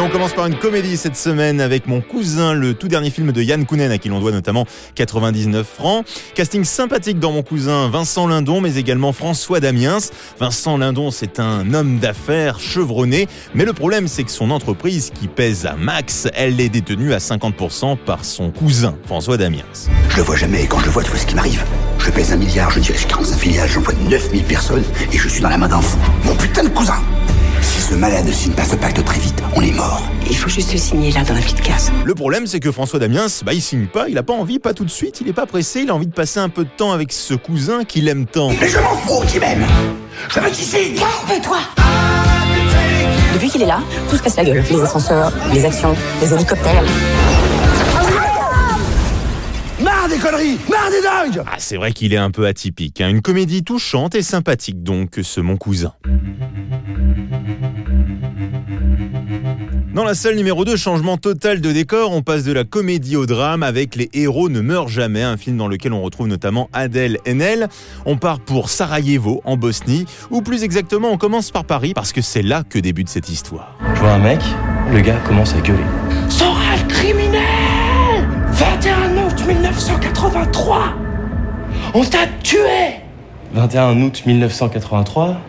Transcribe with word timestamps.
On 0.00 0.08
commence 0.08 0.32
par 0.32 0.46
une 0.46 0.54
comédie 0.54 0.96
cette 0.96 1.16
semaine 1.16 1.60
avec 1.60 1.88
Mon 1.88 2.00
cousin, 2.00 2.54
le 2.54 2.74
tout 2.74 2.86
dernier 2.86 3.10
film 3.10 3.32
de 3.32 3.42
Yann 3.42 3.66
Kounen 3.66 3.90
à 3.90 3.98
qui 3.98 4.08
l'on 4.08 4.20
doit 4.20 4.30
notamment 4.30 4.64
99 4.94 5.66
francs. 5.66 6.06
Casting 6.34 6.62
sympathique 6.62 7.18
dans 7.18 7.32
Mon 7.32 7.42
cousin, 7.42 7.88
Vincent 7.88 8.28
Lindon 8.28 8.60
mais 8.60 8.76
également 8.76 9.12
François 9.12 9.58
Damiens. 9.58 9.98
Vincent 10.38 10.76
Lindon 10.76 11.10
c'est 11.10 11.40
un 11.40 11.74
homme 11.74 11.98
d'affaires 11.98 12.60
chevronné 12.60 13.26
mais 13.54 13.64
le 13.64 13.72
problème 13.72 14.06
c'est 14.06 14.22
que 14.22 14.30
son 14.30 14.52
entreprise 14.52 15.10
qui 15.12 15.26
pèse 15.26 15.66
à 15.66 15.74
max, 15.74 16.28
elle 16.34 16.60
est 16.60 16.68
détenue 16.68 17.12
à 17.12 17.18
50% 17.18 17.96
par 17.96 18.24
son 18.24 18.50
cousin 18.50 18.94
François 19.04 19.36
Damiens. 19.36 19.64
Je 20.10 20.16
le 20.16 20.22
vois 20.22 20.36
jamais 20.36 20.62
et 20.62 20.66
quand 20.68 20.78
je 20.78 20.86
le 20.86 20.90
vois 20.92 21.02
tu 21.02 21.10
vois 21.10 21.18
ce 21.18 21.26
qui 21.26 21.34
m'arrive. 21.34 21.64
Je 21.98 22.10
pèse 22.10 22.32
un 22.32 22.36
milliard, 22.36 22.70
je 22.70 22.78
dirige 22.78 23.06
45 23.08 23.36
filiales, 23.36 23.68
j'emploie 23.68 23.94
9000 24.08 24.44
personnes 24.44 24.84
et 25.12 25.18
je 25.18 25.28
suis 25.28 25.40
dans 25.40 25.50
la 25.50 25.58
main 25.58 25.68
d'un 25.68 25.80
fou. 25.80 25.98
Mon 26.24 26.36
putain 26.36 26.62
de 26.62 26.68
cousin 26.68 27.02
malade 27.98 28.26
ne 28.26 28.32
signe 28.32 28.52
pas 28.52 28.64
ce 28.64 28.76
pacte 28.76 29.04
très 29.04 29.18
vite, 29.18 29.42
on 29.56 29.60
est 29.60 29.72
mort. 29.72 30.02
Il 30.28 30.36
faut 30.36 30.48
juste 30.48 30.72
le 30.72 30.78
signer 30.78 31.10
là 31.10 31.24
dans 31.24 31.34
la 31.34 31.40
petite 31.40 31.60
case. 31.60 31.90
Le 32.04 32.14
problème, 32.14 32.46
c'est 32.46 32.60
que 32.60 32.70
François 32.70 33.00
Damiens, 33.00 33.26
bah, 33.44 33.52
il 33.52 33.60
signe 33.60 33.86
pas, 33.86 34.08
il 34.08 34.16
a 34.16 34.22
pas 34.22 34.34
envie, 34.34 34.60
pas 34.60 34.72
tout 34.72 34.84
de 34.84 34.90
suite, 34.90 35.20
il 35.20 35.28
est 35.28 35.32
pas 35.32 35.46
pressé, 35.46 35.80
il 35.80 35.90
a 35.90 35.94
envie 35.94 36.06
de 36.06 36.12
passer 36.14 36.38
un 36.38 36.48
peu 36.48 36.64
de 36.64 36.70
temps 36.70 36.92
avec 36.92 37.12
ce 37.12 37.34
cousin 37.34 37.84
qu'il 37.84 38.08
aime 38.08 38.26
tant. 38.26 38.50
Mais 38.60 38.68
je 38.68 38.78
m'en 38.78 38.94
fous 38.96 39.26
qui 39.26 39.40
m'aime 39.40 39.66
Je 40.28 40.40
veux 40.40 40.50
qu'il 40.50 40.94
Calme-toi 40.94 41.58
Depuis 43.34 43.50
qu'il 43.50 43.62
est 43.62 43.66
là, 43.66 43.80
tout 44.08 44.16
se 44.16 44.22
casse 44.22 44.36
la 44.36 44.44
gueule. 44.44 44.62
Les 44.70 44.80
ascenseurs, 44.80 45.32
les 45.52 45.64
actions, 45.64 45.94
les 46.20 46.32
hélicoptères. 46.32 46.84
Marre 49.82 50.08
des 50.08 50.18
conneries 50.18 50.58
Marre 50.70 50.90
des 50.90 51.02
dingues 51.02 51.44
Ah, 51.46 51.56
c'est 51.58 51.76
vrai 51.76 51.92
qu'il 51.92 52.12
est 52.12 52.18
un 52.18 52.30
peu 52.30 52.46
atypique. 52.46 53.00
Hein. 53.00 53.08
Une 53.08 53.22
comédie 53.22 53.64
touchante 53.64 54.14
et 54.14 54.22
sympathique 54.22 54.82
donc, 54.84 55.18
ce 55.22 55.40
Mon 55.40 55.56
Cousin. 55.56 55.94
Dans 59.98 60.04
la 60.04 60.14
salle 60.14 60.36
numéro 60.36 60.64
2, 60.64 60.76
changement 60.76 61.16
total 61.16 61.60
de 61.60 61.72
décor, 61.72 62.12
on 62.12 62.22
passe 62.22 62.44
de 62.44 62.52
la 62.52 62.62
comédie 62.62 63.16
au 63.16 63.26
drame 63.26 63.64
avec 63.64 63.96
Les 63.96 64.08
héros 64.14 64.48
ne 64.48 64.60
meurent 64.60 64.86
jamais, 64.86 65.24
un 65.24 65.36
film 65.36 65.56
dans 65.56 65.66
lequel 65.66 65.92
on 65.92 66.02
retrouve 66.02 66.28
notamment 66.28 66.70
Adèle 66.72 67.18
Haenel. 67.26 67.66
On 68.06 68.16
part 68.16 68.38
pour 68.38 68.70
Sarajevo, 68.70 69.42
en 69.44 69.56
Bosnie, 69.56 70.04
ou 70.30 70.40
plus 70.40 70.62
exactement, 70.62 71.08
on 71.10 71.16
commence 71.16 71.50
par 71.50 71.64
Paris 71.64 71.94
parce 71.94 72.12
que 72.12 72.20
c'est 72.20 72.42
là 72.42 72.62
que 72.62 72.78
débute 72.78 73.08
cette 73.08 73.28
histoire. 73.28 73.76
Je 73.96 73.98
vois 73.98 74.12
un 74.12 74.18
mec, 74.20 74.38
le 74.92 75.00
gars 75.00 75.18
commence 75.26 75.56
à 75.56 75.60
gueuler. 75.62 75.82
Sora 76.28 76.76
le 76.80 76.86
criminel 76.86 77.42
21 78.52 79.26
août 79.26 79.44
1983 79.48 80.94
On 81.94 82.04
t'a 82.04 82.28
tué 82.44 83.00
21 83.52 84.00
août 84.00 84.22
1983, 84.24 85.40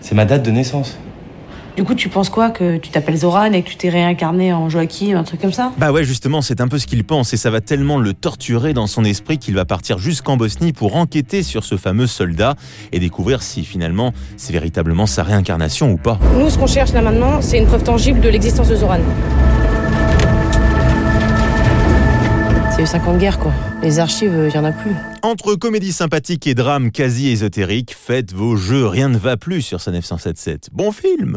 c'est 0.00 0.14
ma 0.14 0.24
date 0.24 0.44
de 0.44 0.50
naissance. 0.50 0.96
Du 1.76 1.84
coup, 1.84 1.94
tu 1.94 2.08
penses 2.08 2.28
quoi 2.28 2.50
Que 2.50 2.78
tu 2.78 2.90
t'appelles 2.90 3.18
Zoran 3.18 3.52
et 3.52 3.62
que 3.62 3.68
tu 3.68 3.76
t'es 3.76 3.88
réincarné 3.88 4.52
en 4.52 4.68
Joachim, 4.68 5.16
un 5.16 5.24
truc 5.24 5.40
comme 5.40 5.52
ça? 5.52 5.72
Bah 5.78 5.92
ouais, 5.92 6.04
justement, 6.04 6.42
c'est 6.42 6.60
un 6.60 6.68
peu 6.68 6.78
ce 6.78 6.86
qu'il 6.86 7.04
pense 7.04 7.32
et 7.32 7.36
ça 7.36 7.50
va 7.50 7.60
tellement 7.60 7.98
le 7.98 8.12
torturer 8.12 8.74
dans 8.74 8.86
son 8.86 9.04
esprit 9.04 9.38
qu'il 9.38 9.54
va 9.54 9.64
partir 9.64 9.98
jusqu'en 9.98 10.36
Bosnie 10.36 10.72
pour 10.72 10.96
enquêter 10.96 11.42
sur 11.42 11.64
ce 11.64 11.76
fameux 11.76 12.06
soldat 12.06 12.56
et 12.92 12.98
découvrir 12.98 13.42
si 13.42 13.64
finalement 13.64 14.12
c'est 14.36 14.52
véritablement 14.52 15.06
sa 15.06 15.22
réincarnation 15.22 15.92
ou 15.92 15.96
pas. 15.96 16.18
Nous, 16.38 16.50
ce 16.50 16.58
qu'on 16.58 16.66
cherche 16.66 16.92
là 16.92 17.02
maintenant, 17.02 17.40
c'est 17.40 17.58
une 17.58 17.66
preuve 17.66 17.84
tangible 17.84 18.20
de 18.20 18.28
l'existence 18.28 18.68
de 18.68 18.76
Zoran. 18.76 18.98
C'est 22.76 22.82
eu 22.82 22.86
5 22.86 23.08
ans 23.08 23.14
de 23.14 23.18
guerre, 23.18 23.38
quoi. 23.38 23.52
Les 23.82 23.98
archives, 23.98 24.48
il 24.48 24.54
y 24.54 24.58
en 24.58 24.64
a 24.64 24.72
plus. 24.72 24.92
Entre 25.22 25.54
comédie 25.54 25.92
sympathique 25.92 26.46
et 26.46 26.54
drame 26.54 26.90
quasi 26.90 27.28
ésotérique, 27.28 27.94
faites 27.98 28.32
vos 28.32 28.56
jeux, 28.56 28.86
rien 28.86 29.08
ne 29.08 29.18
va 29.18 29.36
plus 29.36 29.62
sur 29.62 29.80
sa 29.80 29.90
977. 29.90 30.68
Bon 30.72 30.92
film 30.92 31.36